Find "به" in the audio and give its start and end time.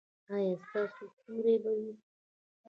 1.63-1.71